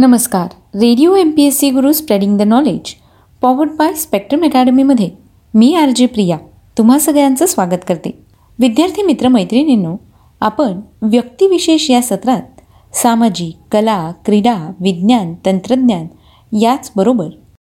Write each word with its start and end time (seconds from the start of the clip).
नमस्कार. 0.00 0.48
Radio 0.78 1.14
M 1.16 1.30
P 1.30 1.44
S 1.44 1.58
C 1.58 1.70
Guru 1.70 1.92
spreading 1.92 2.36
the 2.38 2.42
knowledge. 2.42 2.94
Powered 3.40 3.70
by 3.70 3.92
Spectrum 3.92 4.44
अकॅडमीमध्ये 4.44 5.10
मी 5.54 5.74
R 5.74 5.88
J 5.88 6.06
Priya 6.06 6.36
तुम्हा 6.78 6.98
सगळ्यांचं 6.98 7.46
स्वागत 7.46 7.84
करते. 7.88 8.10
विद्यार्थी 8.58 9.02
मित्र 9.02 9.28
मैत्रिणींनो 9.28 9.94
आपण 10.40 10.80
व्यक्तिविशेष 11.02 11.90
या 11.90 12.02
सत्रात 12.02 12.60
सामाजिक 12.96 13.56
कला 13.72 14.12
क्रीडा 14.24 14.54
विज्ञान 14.80 15.34
तंत्रज्ञान 15.46 16.06
याचबरोबर 16.52 17.28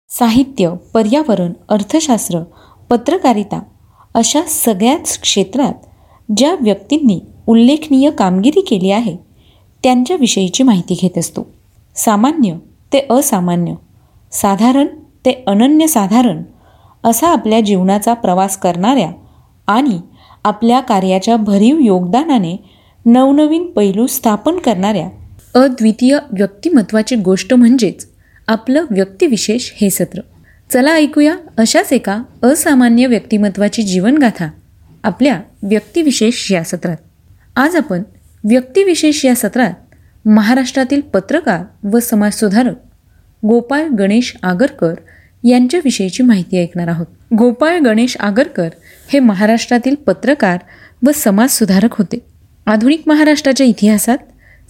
साहित्य 0.09 0.73
पर्यावरण 0.93 1.53
अर्थशास्त्र 1.69 2.39
पत्रकारिता 2.89 3.59
अशा 4.13 4.41
सगळ्याच 4.47 5.19
क्षेत्रात 5.21 5.85
ज्या 6.37 6.55
व्यक्तींनी 6.61 7.19
उल्लेखनीय 7.47 8.09
कामगिरी 8.09 8.61
केली 8.61 8.91
आहे 8.91 9.15
त्यांच्याविषयीची 9.83 10.63
माहिती 10.63 10.97
घेत 11.01 11.17
असतो. 11.17 11.54
सामान्य 11.95 12.53
ते 12.93 13.07
असामान्य 13.09 13.73
साधारण 14.31 14.87
ते 15.25 15.43
अनन्यसाधारण 15.47 16.43
असा 17.03 17.27
आपल्या 17.27 17.61
जीवनाचा 17.61 18.13
प्रवास 18.13 18.57
करणाऱ्या 18.57 19.11
आणि 19.67 19.99
आपल्या 20.43 20.79
कार्याच्या 20.79 21.35
भरीव 21.35 21.77
योगदानाने 21.79 22.69
नवनवीन 23.05 23.71
पैलू 23.71 24.07
स्थापन 24.07 24.57
करणाऱ्या 24.57 25.09
अद्वितीय 25.59 26.17
व्यक्तिमत्वाची 26.31 27.15
गोष्ट 27.15 27.53
म्हणजेच 27.53 28.07
आपलं 28.47 28.85
व्यक्तिविशेष 28.91 29.71
हे 29.81 29.89
सत्र. 29.89 30.19
चला 30.73 30.93
ऐकूया 30.93 31.35
अशाच 31.57 31.93
एका 31.93 32.21
असामान्य 32.43 33.05
व्यक्तिमत्वाची 33.05 33.83
जीवनगाथा 33.83 34.49
आपल्या 35.03 35.41
व्यक्तिविशेष 35.63 36.51
या 36.51 36.63
सत्रात. 36.63 36.97
आज 37.55 37.75
आपण 37.75 38.03
व्यक्तिविशेष 38.43 39.25
या 39.25 39.35
सत्रात 39.35 39.73
महाराष्ट्रातील 40.25 41.01
पत्रकार 41.01 41.63
व 41.83 41.99
समाजसुधारक 41.99 42.75
गोपाळ 43.43 43.87
गणेश 43.87 44.35
आगरकर 44.43 44.93
यांच्याविषयीची 45.43 46.23
माहिती 46.23 46.61
ऐकणार 46.61 46.87
आहोत. 46.87 47.05
गोपाळ 47.37 47.79
गणेश 47.79 48.17
आगरकर 48.17 48.69
हे 49.13 49.19
महाराष्ट्रातील 49.19 49.95
पत्रकार 49.95 50.57
व 51.07 51.11
समाजसुधारक 51.15 51.97
होते. 51.97 52.17
आधुनिक 52.65 53.03
महाराष्ट्राच्या 53.07 53.67
इतिहासात 53.67 54.17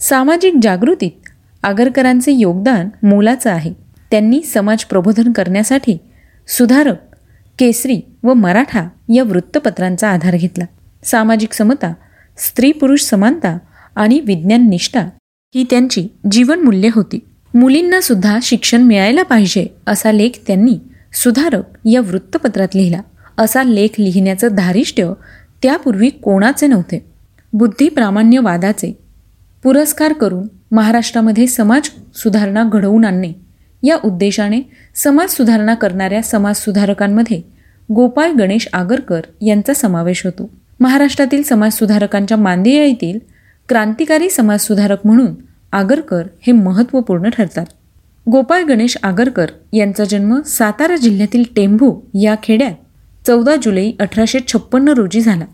सामाजिक 0.00 0.54
जागृतीत 0.62 1.28
आगरकरांचे 1.62 2.32
योगदान 2.32 2.88
मोलाचं 3.06 3.50
आहे. 3.50 3.72
त्यांनी 4.10 4.42
समाज 4.42 4.84
प्रबोधन 4.84 5.32
करण्यासाठी 5.32 5.98
सुधारक 6.48 6.96
केसरी 7.58 8.00
व 8.22 8.34
मराठा 8.34 8.88
या 9.14 9.22
वृत्तपत्रांचा 9.22 10.08
आधार 10.08 10.36
घेतला. 10.36 10.64
सामाजिक 11.04 11.52
समता 11.52 11.92
स्त्री 12.38 12.72
पुरुष 12.72 13.00
समानता 13.00 13.58
आणि 13.96 14.20
विज्ञान 14.20 14.68
निष्ठा 14.68 15.08
ही 15.56 15.64
त्यांची 15.70 16.08
जीवनमूल्ये 16.30 16.90
होती. 16.94 17.18
मुलींना 17.54 18.00
सुद्धा 18.00 18.38
शिक्षण 18.42 18.82
मिळायला 18.82 19.22
पाहिजे 19.22 19.66
असा 19.86 20.12
लेख 20.12 20.30
त्यांनी 20.46 20.78
सुधारक 21.12 21.62
या 21.84 22.00
वृत्तपत्रात 22.00 22.68
लिहिला. 22.74 23.00
असा 23.38 23.62
लेख 23.62 23.88
लिहिण्याचं 23.98 24.48
धारिष्ट्य 24.52 25.12
त्यापूर्वी 25.62 26.08
कोणाचे 26.10 26.66
नव्हते. 26.66 27.06
बुद्धिप्रामाण्यवादाचे 27.52 28.98
पुरस्कार 29.62 30.12
करून 30.12 30.46
महाराष्ट्रामध्ये 30.72 31.46
समाज 31.46 31.88
सुधारणा 32.14 32.64
घडवून 32.72 33.04
आणणे. 33.04 33.32
या 33.82 33.96
उद्देशाने 34.04 34.60
समाज 34.94 35.28
सुधारणा 35.28 35.74
करणाऱ्या 35.74 36.22
समाजसुधारकांमध्ये 36.22 37.42
गोपाळ 37.92 38.30
गणेश 38.30 38.68
आगरकर 38.72 39.20
यांचा 39.40 39.74
समावेश 39.74 40.24
होतो. 40.24 40.50
महाराष्ट्रातील 40.80 41.42
समाजसुधारकांच्या 41.42 42.36
मांदियाळीतील 42.36 43.35
क्रांतिकारी 43.68 44.30
समाजसुधारक 44.30 44.98
म्हणून 45.04 45.34
आगरकर 45.72 46.22
हे 46.46 46.52
महत्त्वपूर्ण 46.52 47.28
ठरतात. 47.28 47.64
गोपाळ 48.30 48.62
गणेश 48.62 48.96
आगरकर 49.02 49.46
यांचा 49.72 50.04
जन्म 50.04 50.40
सातारा 50.40 50.96
जिल्ह्यातील 50.96 51.42
टेंभू 51.56 52.00
या 52.14 52.34
खेड्यात 52.42 53.26
चौदा 53.26 53.56
जुलै 53.56 53.90
अठराशे 54.00 54.38
छप्पन्न 54.48 54.88
रोजी 54.88 55.20
झाला. 55.20 55.44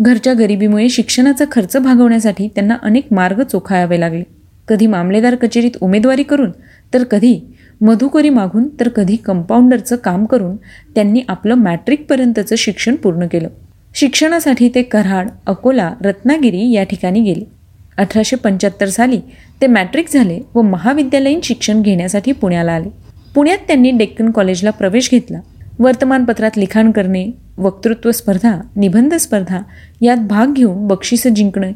घरच्या 0.00 0.32
गरिबीमुळे 0.34 0.88
शिक्षणाचा 0.88 1.44
खर्च 1.52 1.76
भागवण्यासाठी 1.76 2.48
त्यांना 2.48 2.76
अनेक 2.82 3.12
मार्ग 3.12 3.42
चोखाळावे 3.42 4.00
लागले. 4.00 4.22
कधी 4.68 4.86
मामलेदार 4.86 5.34
कचेरीत 5.34 5.76
उमेदवारी 5.80 6.22
करून 6.22 6.50
तर 6.94 7.04
कधी 7.04 7.40
मधुकरी 7.80 8.28
मागून 8.28 8.68
तर 8.80 8.88
कधी 8.88 9.16
कंपाऊंडरचं 9.16 9.96
काम 9.96 10.24
करून 10.26 10.56
त्यांनी 10.94 11.22
आपलं 11.28 11.54
मॅट्रिकपर्यंतचं 11.54 12.56
शिक्षण 12.56 12.96
पूर्ण 12.96 13.26
केलं. 13.26 13.48
शिक्षणासाठी 13.94 14.68
ते 14.74 14.82
कराड 14.82 15.28
अकोला 15.46 15.92
रत्नागिरी 16.04 16.72
या 16.72 16.84
ठिकाणी 16.84 17.20
गेले. 17.20 17.61
अठराशे 17.98 18.36
पंच्याहत्तर 18.36 18.88
साली 18.88 19.20
ते 19.60 19.66
मॅट्रिक 19.66 20.06
झाले 20.12 20.40
व 20.54 20.62
महाविद्यालयीन 20.62 21.40
शिक्षण 21.44 21.82
घेण्यासाठी 21.82 22.32
पुण्याला 22.32 22.72
आले. 22.72 22.88
पुण्यात 23.34 23.58
त्यांनी 23.58 23.90
डेक्कन 23.90 24.30
कॉलेजला 24.30 24.70
प्रवेश 24.70 25.10
घेतला. 25.10 25.40
वर्तमानपत्रात 25.78 26.50
लिखाण 26.56 26.90
करणे 26.90 27.30
वक्तृत्व 27.58 28.10
स्पर्धा 28.10 28.60
निबंध 28.76 29.14
स्पर्धा 29.14 29.60
यात 30.00 30.16
भाग 30.16 30.52
घेऊन 30.52 30.86
बक्षिसं 30.86 31.34
जिंकणे 31.34 31.72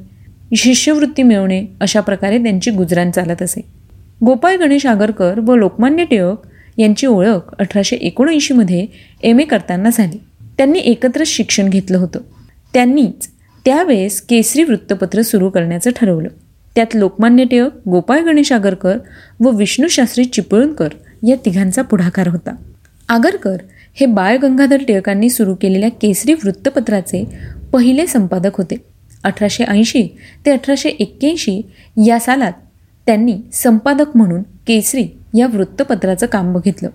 शिष्यवृत्ती 0.57 1.23
मिळवणे 1.23 1.65
अशा 1.81 2.01
प्रकारे 2.01 2.43
त्यांची 2.43 2.71
गुजराण 2.71 3.11
चालत 3.11 3.43
असे. 3.43 3.61
गोपाळ 4.25 4.57
गणेश 4.57 4.87
आगरकर 4.87 5.41
व 5.47 5.55
लोकमान्य 5.55 6.05
टिळक 6.05 6.37
यांची 6.79 7.07
ओळख 7.07 7.55
अठराशे 7.59 7.97
एकोणऐंशीमध्ये 7.97 8.87
एम 9.23 9.41
ए 9.41 9.45
करताना 9.45 9.89
झाली. 9.93 10.21
त्यांनी 10.59 10.79
एकत्रच 10.79 11.27
शिक्षण 11.27 11.69
घेतलं 11.69 11.99
होतं. 11.99 12.21
त्यांनीच 12.75 13.29
त्यावेळेस 13.67 14.21
केसरी 14.21 14.63
वृत्तपत्र 14.65 15.23
सुरू 15.23 15.51
करण्याचं 15.51 15.91
ठरवलं. 15.97 16.29
त्यात 16.75 16.87
लोकमान्य 16.95 17.45
टिळक 17.45 17.89
गोपाळ 17.89 18.21
गणेश 18.21 18.53
आगरकर 18.53 18.99
व 19.41 19.51
विष्णूशास्त्री 19.51 20.25
चिपळूणकर 20.25 20.89
या 21.29 21.37
तिघांचा 21.45 21.83
पुढाकार 21.83 22.29
होता. 22.29 22.55
आगरकर 23.09 23.57
हे 23.95 24.07
बाळ 24.07 24.37
गंगाधर 24.37 24.77
टिळकांनी 24.89 25.29
सुरू 25.29 25.55
केलेल्या 25.55 25.89
केसरी 25.91 26.35
वृत्तपत्राचे 26.35 27.39
पहिले 27.73 28.07
संपादक 28.07 28.57
होते. 28.57 28.77
अठराशे 29.25 29.65
ऐंशी 29.65 30.17
ते 30.47 30.51
अठराशे 30.51 30.89
एक्क्याऐंशी 30.89 31.63
या 32.07 32.21
सालात 32.21 32.53
त्यांनी 33.07 33.39
संपादक 33.53 34.17
म्हणून 34.17 34.43
केसरी 34.67 35.09
या 35.39 35.47
वृत्तपत्राचं 35.47 36.27
काम 36.27 36.53
बघितलं. 36.53 36.89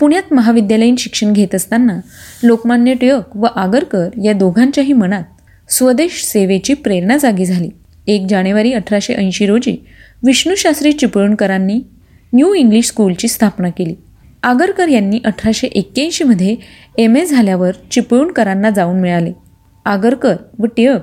पुण्यात 0.00 0.32
महाविद्यालयीन 0.32 0.96
शिक्षण 0.96 1.32
घेत 1.32 1.54
असताना 1.54 2.00
लोकमान्य 2.42 2.94
टिळक 2.94 3.36
व 3.36 3.44
आगरकर 3.44 4.08
या 4.24 4.32
दोघांच्याही 4.32 4.92
मनात 4.92 5.24
स्वदेश 5.68 6.22
सेवेची 6.24 6.74
प्रेरणा 6.74 7.16
जागी 7.16 7.44
झाली. 7.44 7.68
एक 8.06 8.26
जानेवारी 8.28 8.72
अठराशे 8.72 9.14
ऐंशी 9.14 9.46
रोजी 9.46 9.76
विष्णूशास्त्री 10.26 10.92
चिपळूणकरांनी 10.92 11.80
न्यू 12.32 12.54
इंग्लिश 12.54 12.86
स्कूलची 12.86 13.28
स्थापना 13.28 13.68
केली. 13.70 13.94
आगरकर 14.42 14.88
यांनी 14.88 15.20
अठराशे 15.24 15.66
एक्क्याऐंशीमध्ये 15.66 16.56
एम 16.98 17.16
ए 17.16 17.24
झाल्यावर 17.24 17.72
चिपळूणकरांना 17.90 18.70
जाऊन 18.70 19.00
मिळाले. 19.00 19.32
आगरकर 19.84 20.34
व 20.58 20.66
टिळक 20.66 21.00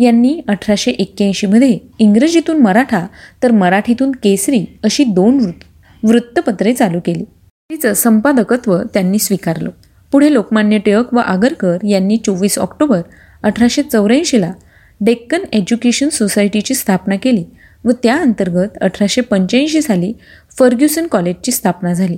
यांनी 0.00 0.40
अठराशे 0.48 0.90
एक्क्याऐंशीमध्ये 0.90 1.78
इंग्रजीतून 1.98 2.58
मराठा 2.58 3.06
तर 3.42 3.50
मराठीतून 3.50 4.12
केसरी 4.12 4.64
अशी 4.84 5.04
दोन 5.04 5.40
वृत्त 5.40 6.04
वृत्तपत्रे 6.04 6.72
चालू 6.72 7.00
केली. 7.06 7.24
तिचं 7.70 7.94
संपादकत्व 7.94 8.78
त्यांनी 8.94 9.18
स्वीकारलं. 9.18 9.70
पुढे 10.12 10.32
लोकमान्य 10.32 10.78
टिळक 10.78 11.14
व 11.14 11.18
आगरकर 11.18 11.78
यांनी 11.88 12.16
चोवीस 12.16 12.58
ऑक्टोबर 12.58 13.00
अठराशे 13.44 13.82
चौऱ्याऐंशीला 13.82 14.52
डेक्कन 15.00 15.42
एज्युकेशन 15.52 16.08
सोसायटीची 16.08 16.74
स्थापना 16.74 17.16
केली 17.16 17.44
व 17.84 17.90
त्या 18.02 18.16
अंतर्गत 18.16 18.78
अठराशे 18.80 19.20
पंच्याऐंशी 19.20 19.82
साली 19.82 20.12
फर्ग्युसन 20.58 21.06
कॉलेजची 21.06 21.52
स्थापना 21.52 21.92
झाली. 21.92 22.16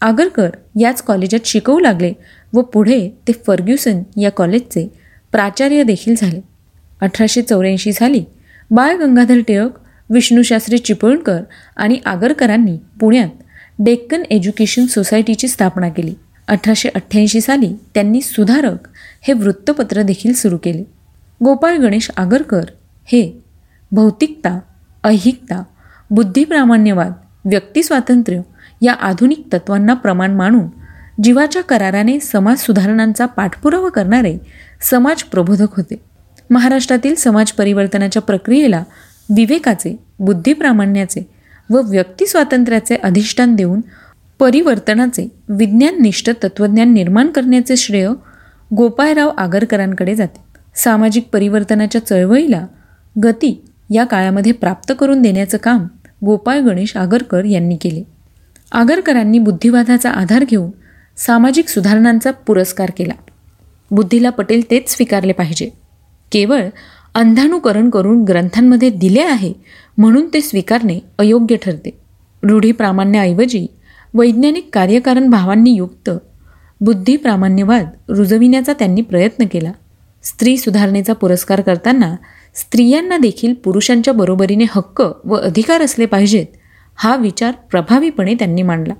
आगरकर 0.00 0.50
याच 0.80 1.02
कॉलेजात 1.02 1.46
शिकवू 1.46 1.78
लागले 1.78 2.12
व 2.52 2.60
पुढे 2.62 3.08
ते 3.28 3.32
फर्ग्युसन 3.46 4.02
या 4.20 4.30
कॉलेजचे 4.30 4.86
प्राचार्य 5.32 5.82
देखील 5.82 6.14
झाले. 6.16 6.40
अठराशे 7.00 7.42
चौऱ्याऐंशी 7.42 7.92
साली 7.92 8.24
बाळ 8.70 8.96
गंगाधर 8.96 9.40
टिळक 9.48 9.78
विष्णूशास्त्री 10.10 10.78
चिपळूणकर 10.78 11.40
आणि 11.76 11.98
आगरकरांनी 12.04 12.76
पुण्यात 13.00 13.28
डेक्कन 13.78 14.22
एज्युकेशन 14.30 14.86
सोसायटीची 14.86 15.48
स्थापना 15.48 15.88
केली. 15.88 16.14
अठराशे 16.48 16.88
अठ्ठ्याऐंशी 16.88 17.40
साली 17.40 17.72
त्यांनी 17.94 18.20
सुधारक 18.20 18.88
हे 19.26 19.32
वृत्तपत्र 19.32 20.02
देखील 20.02 20.34
सुरू 20.34 20.56
केले. 20.56 20.82
गोपाळ 21.44 21.76
गणेश 21.76 22.10
आगरकर 22.16 22.64
हे 23.04 23.22
भौतिकता 23.92 24.58
ऐहिकता 25.04 25.62
बुद्धिप्रामाण्यवाद 26.10 27.12
व्यक्तिस्वातंत्र्य 27.44 28.40
या 28.82 28.92
आधुनिक 28.92 29.42
तत्वांना 29.52 29.94
प्रमाण 29.94 30.34
मानून 30.34 30.66
जीवाच्या 31.22 31.62
कराराने 31.62 32.20
समाज 32.20 32.58
सुधारणांचा 32.58 33.26
पाठपुरावा 33.26 33.88
करणारे 33.88 34.36
समाज 34.90 35.22
प्रबोधक 35.22 35.76
होते. 35.76 35.94
महाराष्ट्रातील 36.50 37.14
समाज 37.14 37.52
परिवर्तनाच्या 37.52 38.22
प्रक्रियेला 38.22 38.82
विवेकाचे 39.36 39.96
बुद्धिप्रामाण्याचे 40.18 41.20
व 41.70 41.80
व्यक्तिस्वातंत्र्याचे 41.84 42.96
अधिष्ठान 42.96 43.54
देऊन 43.54 43.80
परिवर्तनाचे 44.38 45.28
विज्ञाननिष्ठ 45.48 46.30
तत्त्वज्ञान 46.42 46.92
निर्माण 46.92 47.28
करण्याचे 47.28 47.76
श्रेय 47.76 48.08
गोपाळराव 48.74 49.28
आगरकरांकडे 49.28 50.14
जाते. 50.14 50.40
सामाजिक 50.74 51.28
परिवर्तनाच्या 51.32 52.06
चळवळीला 52.06 52.66
गती 53.24 53.64
या 53.90 54.04
काळामध्ये 54.04 54.52
प्राप्त 54.52 54.92
करून 54.98 55.22
देण्याचं 55.22 55.58
काम 55.58 55.86
गोपाळ 56.24 56.60
गणेश 56.60 56.96
आगरकर 56.96 57.44
यांनी 57.44 57.76
केले. 57.76 58.02
आगरकरांनी 58.72 59.38
बुद्धिवादाचा 59.38 60.10
आधार 60.10 60.44
घेऊन 60.44 60.70
सामाजिक 61.16 61.68
सुधारणांचा 61.68 62.30
पुरस्कार 62.30 62.90
केला. 62.96 63.12
बुद्धीला 63.90 64.30
पटेल 64.30 64.70
तेच 64.70 64.90
स्वीकारले 64.90 65.32
पाहिजे. 65.32 65.70
केवळ 66.32 66.68
अंधानुकरण 67.14 67.90
करून 67.90 68.22
ग्रंथांमध्ये 68.24 68.90
दिले 68.90 69.20
आहे 69.20 69.52
म्हणून 69.98 70.28
ते 70.34 70.40
स्वीकारणे 70.40 70.98
अयोग्य 71.18 71.56
ठरते. 71.56 71.98
रूढी 72.42 72.72
प्रामाण्याऐवजी 72.72 73.66
वैज्ञानिक 74.14 74.68
कार्यकारण 74.72 75.30
भावांनी 75.30 75.70
युक्त 75.70 76.10
बुद्धिप्रामाण्यवाद 76.80 77.88
रुजविण्याचा 78.08 78.72
त्यांनी 78.72 79.00
प्रयत्न 79.00 79.44
केला. 79.52 79.72
स्त्री 80.22 80.56
सुधारणेचा 80.56 81.12
पुरस्कार 81.12 81.60
करताना 81.60 82.16
स्त्रियांना 82.54 83.18
देखील 83.18 83.54
पुरुषांच्या 83.54 84.14
बरोबरीने 84.14 84.64
हक्क 84.70 85.02
व 85.24 85.34
अधिकार 85.34 85.82
असले 85.82 86.06
पाहिजेत 86.06 86.46
हा 86.96 87.16
विचार 87.16 87.52
प्रभावीपणे 87.70 88.34
त्यांनी 88.34 88.62
मांडला. 88.62 88.94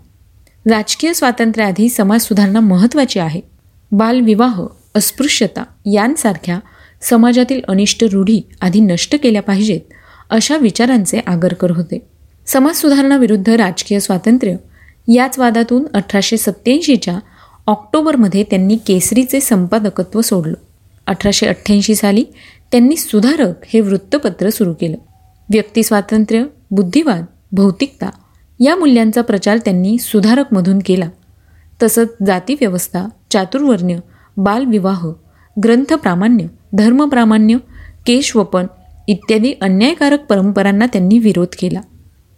राजकीय 0.70 1.12
स्वातंत्र्याआधी 1.12 1.88
समाज 1.88 2.20
सुधारणा 2.20 2.60
महत्त्वाची 2.60 3.18
आहे. 3.18 3.40
बालविवाह 3.92 4.62
अस्पृश्यता 4.94 5.64
यांसारख्या 5.92 6.58
समाजातील 7.02 7.60
अनिष्ट 7.68 8.04
रूढी 8.04 8.42
आधी 8.60 8.80
नष्ट 8.80 9.16
केल्या 9.22 9.42
पाहिजेत 9.42 9.80
अशा 10.30 10.56
विचारांचे 10.56 11.20
आगरकर 11.26 11.70
होते. 11.70 11.98
समाज 12.46 12.74
सुधारणाविरुद्ध 12.74 13.48
राजकीय 13.48 14.00
स्वातंत्र्य 14.00 14.56
याच 15.14 15.38
वादातून 15.38 15.86
अठराशे 15.94 16.36
सत्याऐंशीच्या 16.36 17.18
ऑक्टोबरमध्ये 17.66 18.42
त्यांनी 18.42 18.76
केसरीचे 18.76 19.40
संपादकत्व 19.40 20.20
सोडलं. 20.20 20.54
अठराशे 21.06 21.46
अठ्ठ्याऐंशी 21.46 21.94
साली 21.94 22.24
त्यांनी 22.72 22.96
सुधारक 22.96 23.54
हे 23.64 23.80
वृत्तपत्र 23.80 24.50
सुरू 24.50 24.74
केलं. 24.80 24.96
व्यक्तिस्वातंत्र्य 25.52 26.44
बुद्धिवाद 26.70 27.24
भौतिकता 27.52 28.10
या 28.60 28.76
मूल्यांचा 28.76 29.22
प्रचार 29.22 29.58
त्यांनी 29.58 29.98
सुधारकमधून 29.98 30.78
केला. 30.86 31.08
तसंच 31.82 32.08
जातीव्यवस्था 32.26 33.06
चातुर्वर्ण्य 33.30 33.98
बालविवाह 34.36 35.06
ग्रंथप्रामाण्य 35.64 36.46
धर्मप्रामाण्य 36.72 37.56
केशवपन 38.06 38.66
इत्यादी 39.08 39.52
अन्यायकारक 39.60 40.24
परंपरांना 40.24 40.86
त्यांनी 40.86 41.18
विरोध 41.18 41.48
केला. 41.58 41.80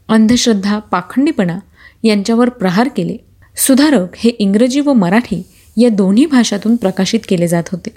अंधश्रद्धा 0.09 0.79
पाखंडीपणा 0.79 1.59
यांच्यावर 2.03 2.49
प्रहार 2.49 2.89
केले. 2.97 3.28
सुधारक 3.59 4.09
हे 4.17 4.31
इंग्रजी 4.31 4.81
व 4.81 4.93
मराठी 4.93 5.43
या 5.77 5.89
दोन्ही 5.89 6.27
भाषातून 6.27 6.77
प्रकाशित 6.77 7.21
केले 7.29 7.49
जात 7.49 7.63
होते. 7.73 7.91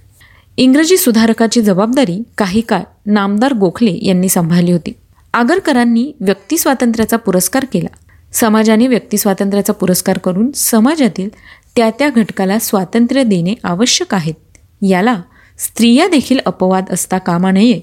इंग्रजी 0.58 0.98
सुधारकाची 0.98 1.62
जबाबदारी 1.62 2.24
काही 2.38 2.62
काळ 2.62 2.82
नामदार 3.06 3.54
गोखले 3.54 4.00
यांनी 4.02 4.30
सांभाळली 4.30 4.72
होती. 4.72 4.94
आगरकरांनी 5.34 6.12
व्यक्तिस्वातंत्र्याचा 6.20 7.18
पुरस्कार 7.18 7.66
केला. 7.74 7.96
समाजाने 8.34 8.88
व्यक्तिस्वातंत्र्याचा 8.88 9.74
पुरस्कार 9.74 10.18
करून 10.18 10.52
समाजातील 10.52 11.30
त्या 11.76 11.90
त्या 11.90 12.10
घटकाला 12.10 12.60
स्वातंत्र्य 12.60 13.24
देणे 13.24 13.54
आवश्यक 13.64 14.14
आहेत 14.14 14.58
याला 14.82 15.22
स्त्रिया 15.58 16.08
देखील 16.08 16.40
अपवाद 16.46 16.86
असता 16.90 17.18
कामा 17.18 17.52
नये. 17.52 17.82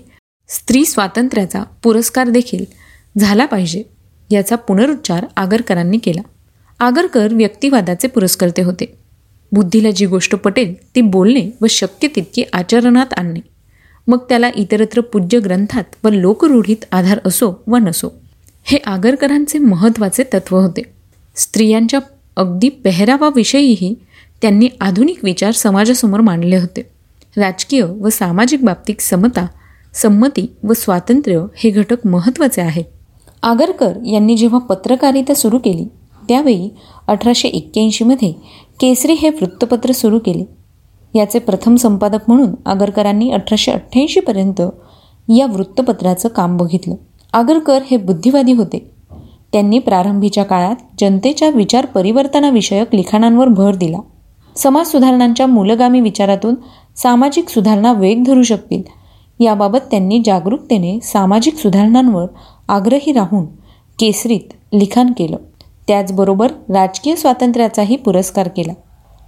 स्त्री 0.49 0.85
स्वातंत्र्याचा 0.85 1.63
पुरस्कार 1.83 2.29
देखील 2.29 2.65
झाला 3.19 3.47
पाहिजे 3.47 3.83
याचा 4.31 4.57
पुनरुच्चार 4.57 5.27
आगरकरांनी 5.37 5.99
केला. 5.99 6.23
आगरकर 6.81 7.35
व्यक्तिवादाचे 7.35 8.09
पुरस्कर्ते 8.09 8.63
होते. 8.63 8.87
बुद्धीला 9.53 9.91
जी 9.91 10.07
गोष्ट 10.07 10.35
पटेल 10.35 10.75
ती 10.95 11.01
बोलणे 11.01 11.51
व 11.61 11.67
शक्य 11.67 12.09
तितकी 12.17 12.43
आचरणात 12.53 13.13
आणणे. 13.17 13.41
मग 14.07 14.19
त्याला 14.29 14.51
इतरत्र 14.57 15.01
पूज्य 15.01 15.39
ग्रंथात 15.41 15.85
व 16.05 16.09
लोकरूढीत 16.09 16.85
आधार 16.93 17.19
असो 17.25 17.53
व 17.67 17.77
नसो 17.77 18.09
हे 18.65 18.79
आगरकरांचे 18.87 19.59
महत्त्वाचे 19.59 20.25
तत्व 20.35 20.57
होते. 20.57 20.83
स्त्रियांच्या 21.37 22.01
अगदी 22.37 22.69
पेहरावाविषयीही 22.69 23.95
त्यांनी 24.43 24.69
आधुनिक 24.81 25.25
विचार 25.25 25.51
समाजासमोर 25.51 26.21
मांडले 26.21 26.57
होते. 26.57 26.83
राजकीय 27.37 27.83
व 27.83 28.09
सामाजिक 28.09 28.65
बाबतीत 28.65 29.01
समता 29.01 29.47
संमती 29.95 30.47
व 30.63 30.73
स्वातंत्र्य 30.73 31.45
हे 31.57 31.71
घटक 31.71 32.07
महत्त्वाचे 32.07 32.61
आहेत 32.63 32.85
आगरकर 33.43 33.93
यांनी 34.07 34.37
जेव्हा 34.37 34.59
पत्रकारिता 34.59 35.35
सुरू 35.35 35.59
केली 35.59 35.89
त्यावेळी 36.29 36.71
अठराशे 37.09 37.49
एक्क्याऐंशीमध्ये 37.49 38.33
केसरी 38.81 39.13
हे 39.13 39.29
वृत्तपत्र 39.29 39.93
सुरू 39.93 40.19
केले. 40.19 40.45
याचे 41.19 41.39
प्रथम 41.39 41.77
संपादक 41.77 42.19
म्हणून 42.29 42.55
आगरकरांनी 42.67 43.31
अठराशे 43.31 43.73
अठ्ठ्याऐंशीपर्यंत 43.73 44.63
या 45.29 45.47
वृत्तपत्राचं 45.47 46.29
काम 46.29 46.57
बघितलं. 46.57 46.95
आगरकर 47.33 47.83
हे 47.91 47.97
बुद्धिवादी 47.97 48.53
होते. 48.53 48.91
त्यांनी 49.53 49.79
प्रारंभीच्या 49.79 50.45
काळात 50.45 50.77
जनतेच्या 51.01 51.51
विचार 51.51 51.87
परिवर्तनाविषयक 51.87 52.95
लिखाणांवर 52.95 53.49
भर 53.49 53.75
दिला. 53.75 53.99
समाज 54.57 54.87
सुधारणांच्या 54.87 55.47
मूलगामी 55.47 56.01
विचारातून 56.01 56.55
सामाजिक 56.97 57.49
सुधारणा 57.49 57.93
वेग 57.93 58.23
धरू 58.23 58.43
शकतील 58.43 58.83
याबाबत 59.41 59.79
त्यांनी 59.79 60.23
जागरूकतेने 60.25 61.01
सामाजिक 61.01 61.55
सुधारणांवर 61.55 62.27
आग्रही 62.69 63.13
राहून 63.13 63.45
केसरीत 63.99 64.75
लिखाण 64.75 65.07
केलं. 65.07 65.37
त्याचबरोबर 65.89 66.51
राजकीय 66.69 67.17
स्वातंत्र्याचाही 67.17 67.97
पुरस्कार 67.97 68.49
केला. 68.49 68.73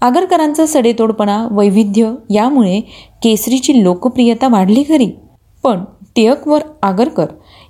आगरकरांचा 0.01 0.67
सडेतोडपणा 0.67 1.49
वैविध्य 1.51 2.12
यामुळे 2.31 2.81
केसरीची 3.23 3.83
लोकप्रियता 3.83 4.49
वाढली 4.49 4.83
खरी. 4.89 5.11
पण 5.62 5.85
टिळक 6.17 6.49
व 6.49 6.59
आगरकर 6.83 7.27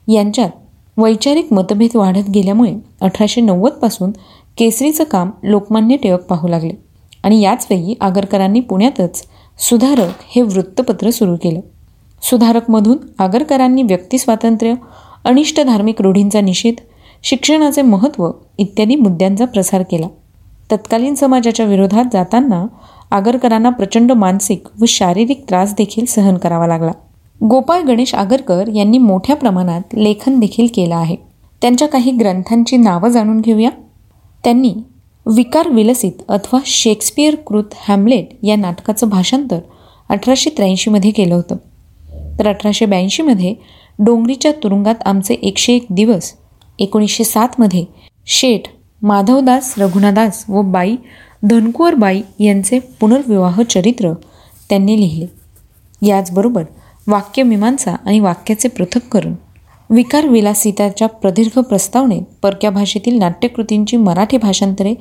यांच्यात 0.08 0.50
वैचारिक 0.96 1.52
मतभेद 1.52 1.96
वाढत 1.96 2.30
गेल्यामुळे 2.30 2.72
अठराशे 3.00 3.40
नव्वदपासून 3.40 4.10
केसरीचं 4.58 5.04
काम 5.04 5.30
लोकमान्य 5.42 5.96
टिळक 5.96 6.24
पाहू 6.24 6.48
लागले 6.48 6.72
आणि 7.22 7.40
याचवेळी 7.40 7.94
आगरकरांनी 8.00 8.60
पुण्यातच 8.60 9.22
सुधारक 9.58 10.22
हे 10.36 10.42
वृत्तपत्र 10.42 11.10
सुरू 11.10 11.36
केलं. 11.36 11.60
सुधारकमधून 12.22 12.96
आगरकरांनी 13.18 13.82
व्यक्तिस्वातंत्र्य 13.82 14.74
अनिष्ट 15.24 15.60
धार्मिक 15.60 16.02
रूढींचा 16.02 16.40
निषेध 16.40 16.74
शिक्षणाचे 17.22 17.82
महत्त्व 17.82 18.30
इत्यादी 18.58 18.96
मुद्द्यांचा 18.96 19.44
प्रसार 19.44 19.82
केला. 19.82 20.06
तत्कालीन 20.72 21.14
समाजाच्या 21.14 21.66
विरोधात 21.66 22.04
जाताना 22.12 22.66
आगरकरांना 23.10 23.70
प्रचंड 23.70 24.12
मानसिक 24.12 24.62
व 24.80 24.84
शारीरिक 24.88 25.44
त्रास 25.48 25.74
देखील 25.74 26.04
सहन 26.04 26.36
करावा 26.36 26.66
लागला. 26.66 26.92
गोपाळ 27.44 27.82
गणेश 27.82 28.14
आगरकर 28.14 28.68
यांनी 28.68 28.98
मोठ्या 28.98 29.36
प्रमाणात 29.36 29.80
लेखन 29.94 30.40
देखील 30.40 30.66
केलं 30.74 30.96
आहे. 30.96 31.16
त्यांच्या 31.62 31.88
काही 31.88 32.10
ग्रंथांची 32.10 32.76
नावं 32.76 33.08
जाणून 33.08 33.40
घेऊया. 33.40 33.70
त्यांनी 34.44 34.74
विकार 35.26 35.68
विलसित 35.68 36.12
अथवा 36.28 36.60
शेक्सपियर 36.66 37.34
कृत 37.34 37.74
हॅमलेट 37.88 38.28
या 38.42 38.56
नाटकाचं 38.56 39.08
भाषांतर 39.08 39.58
अठराशे 40.08 40.50
त्र्याऐंशीमध्ये 40.50 41.10
केलं 41.10 41.34
होतं. 41.34 41.56
तर 42.38 42.48
अठराशे 42.48 42.86
ब्याऐंशीमध्ये 42.86 43.54
डोंगरीच्या 43.98 44.52
तुरुंगात 44.52 44.94
आमचे 45.04 45.34
एकशे 45.34 45.72
एक 45.72 45.86
दिवस 45.90 46.32
एकोणीसशे 46.80 47.24
सातमध्ये 47.24 47.84
शेठ 48.26 48.68
माधवदास 49.02 49.74
रघुनादास 49.78 50.44
व 50.48 50.62
बाई 50.62 50.96
धनकुवरबाई 51.42 52.22
यांचे 52.40 52.78
पुनर्विवाह 52.78 53.62
चरित्र 53.62 54.12
त्यांनी 54.68 55.00
लिहिले. 55.00 55.26
याचबरोबर 56.06 56.64
वाक्यमीमांसा 57.08 57.94
आणि 58.06 58.20
वाक्याचे 58.20 58.68
पृथक्करण. 58.68 59.34
विकार 59.90 60.26
विलासिताच्या 60.26 61.08
प्रदीर्घ 61.08 61.58
प्रस्तावनेत 61.58 62.22
परक्या 62.42 62.70
भाषेतील 62.70 63.18
नाट्यकृतींची 63.18 63.96
मराठी 63.96 64.36
भाषांतरे 64.36 64.94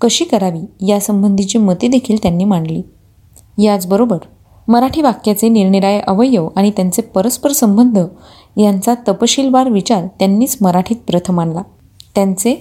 कशी 0.00 0.24
करावी 0.24 0.88
यासंबंधीची 0.88 1.58
मते 1.58 1.88
देखील 1.88 2.16
त्यांनी 2.22 2.44
मांडली. 2.44 2.82
याचबरोबर 3.62 4.18
मराठी 4.68 5.02
वाक्याचे 5.02 5.48
निरनिराळे 5.48 6.00
अवयव 6.00 6.48
आणि 6.56 6.70
त्यांचे 6.70 7.02
परस्पर 7.02 7.52
संबंध 7.52 7.98
यांचा 8.56 8.94
तपशीलवार 9.08 9.68
विचार 9.70 10.06
त्यांनीच 10.18 10.56
मराठीत 10.60 10.96
प्रथम 10.96 11.40
आणला. 11.40 11.62
त्यांचे 12.14 12.54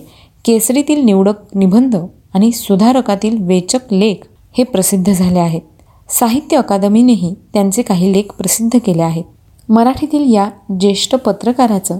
केसरीतील 0.45 1.03
निवडक 1.03 1.55
निबंध 1.55 1.95
आणि 2.33 2.51
सुधारकातील 2.51 3.37
वेचक 3.43 3.93
लेख 3.93 4.15
हे 4.57 4.63
प्रसिद्ध 4.63 5.11
झाले 5.13 5.39
आहेत. 5.39 5.61
साहित्य 6.09 6.57
अकादमीनेही 6.57 7.33
त्यांचे 7.53 7.81
काही 7.81 8.11
लेख 8.13 8.31
प्रसिद्ध 8.37 8.79
केले 8.85 9.01
आहेत. 9.01 9.23
मराठीतील 9.69 10.33
या 10.33 10.49
ज्येष्ठ 10.79 11.15
पत्रकाराचं 11.15 11.99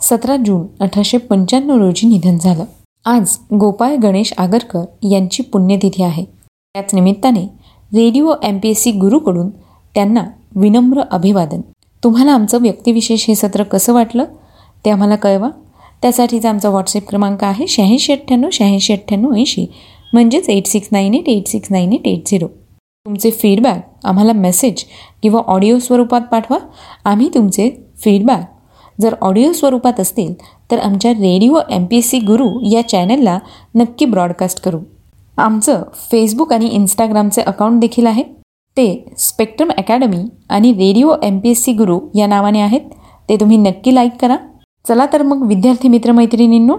सतरा 0.00 0.36
जून 0.36 0.66
अठराशे 0.80 1.18
पंच्याण्णव 1.18 1.76
रोजी 1.76 2.06
निधन 2.06 2.38
झालं. 2.38 2.64
आज 3.04 3.36
गोपाळ 3.54 3.96
गणेश 3.96 4.32
आगरकर 4.38 4.84
यांची 5.02 5.42
पुण्यतिथी 5.42 6.02
आहे. 6.02 6.24
त्याच 6.74 6.94
निमित्ताने 6.94 7.42
radio 7.94 8.34
M 8.42 8.58
P 8.58 8.68
S 8.68 8.82
C 8.82 8.90
गुरुकडून 8.90 9.50
त्यांना 9.94 10.24
विनम्र 10.54 11.02
अभिवादन. 11.10 11.60
तुम्हाला 12.02 12.32
आमचं 12.32 12.62
व्यक्तिविशेष 12.62 13.24
हे 13.28 13.34
सत्र 13.34 13.62
कसं 13.62 13.92
वाटलं 13.92 14.24
ते 14.84 14.90
आम्हाला 14.90 15.16
कळवा. 15.16 15.48
त्यासाठीचा 16.02 16.48
आमचा 16.48 16.68
व्हॉट्सअप 16.68 17.08
क्रमांक 17.08 17.42
आहे 17.44 17.66
शहाऐंशी 17.68 18.12
अठ्ठ्याण्णव 18.12 18.48
शहाऐंशी 18.52 18.92
अठ्ठ्याण्णव 18.92 19.34
ऐंशी 19.34 19.66
म्हणजेच 20.12 20.48
eight 20.48 20.66
six 20.66 20.88
nine 20.92 21.14
eight 21.14 21.28
eight 21.28 21.48
six 21.48 21.68
nine 21.70 21.92
eight 21.92 22.06
eight 22.08 22.28
zero 22.28 22.46
तुमचे 22.46 23.30
फीडबॅक 23.30 24.06
आम्हाला 24.06 24.32
मेसेज 24.32 24.84
किंवा 25.22 25.40
ऑडिओ 25.46 25.78
स्वरूपात 25.78 26.20
पाठवा. 26.30 26.58
आम्ही 27.04 27.28
तुमचे 27.34 27.70
फीडबॅक 28.04 28.44
जर 28.98 29.14
ऑडिओ 29.20 29.52
स्वरूपात 29.52 30.00
असतील 30.00 30.32
तर 30.70 30.78
आमच्या 30.78 31.12
radio 31.12 31.58
M 31.70 31.84
P 31.84 31.96
S 31.96 32.10
C 32.10 32.18
guru 32.20 32.48
या 32.70 32.88
चॅनलला 32.88 33.38
नक्की 33.74 34.04
ब्रॉडकास्ट 34.04 34.60
करू. 34.62 34.78
आमचं 35.38 35.82
फेसबुक 36.10 36.52
आणि 36.52 36.68
इंस्टाग्रामचे 36.68 37.42
अकाउंट 37.42 37.80
देखील 37.80 38.06
आहे. 38.06 38.22
ते 38.78 39.04
स्पेक्ट्रम 39.18 39.70
अकॅडमी 39.78 40.24
आणि 40.48 40.72
radio 40.72 41.14
M 41.22 41.38
P 41.38 41.50
S 41.50 41.64
C 41.64 41.72
guru 41.72 41.98
या 42.14 42.26
नावाने 42.26 42.60
आहेत. 42.60 42.80
ते 43.28 43.36
तुम्ही 43.36 43.56
नक्की 43.56 43.94
लाईक 43.94 44.12
करा. 44.20 44.36
चला 44.88 45.06
तर 45.12 45.22
मग 45.22 45.46
विद्यार्थी 45.46 45.88
मित्रमैत्रिणींनो 45.88 46.76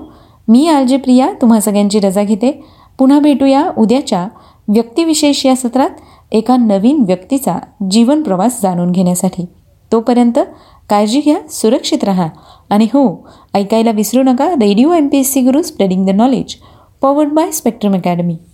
मी 0.48 0.68
आर 0.68 0.84
जे 0.84 0.98
प्रिया 0.98 1.32
तुम्हा 1.42 1.60
सगळ्यांची 1.60 2.00
रजा 2.00 2.24
घेते. 2.24 2.52
पुन्हा 3.00 3.20
भेटूया 3.20 3.64
उद्याच्या 3.78 4.28
व्यक्तिविशेष 4.68 5.46
या 5.46 5.56
सत्रात 5.56 5.90
एका 6.32 6.58
नवीन 6.58 7.04
व्यक्तीचा 7.04 7.58
जीवन 7.92 8.24
प्रवास 8.24 8.62
जाणून 8.62 8.92
घेण्यासाठी. 8.92 9.46
तोपर्यंत 9.92 10.40
काळजी 10.90 11.22
घ्या 11.22 11.38
सुरक्षित 11.50 12.04
राहा 12.04 12.28
आणि 12.70 12.88
हो 12.94 13.30
ऐकायला 13.54 13.92
विसरू 13.92 14.24
नका 14.24 14.50
radio 14.50 14.94
M 14.94 15.08
P 15.08 15.18
S 15.18 15.34
C 15.34 15.42
guru 15.42 15.62
spreading 15.62 16.06
the 16.06 16.10
knowledge 16.10 16.56
powered 17.02 17.34
by 17.34 17.52
Spectrum 17.52 17.96
academy. 17.96 18.36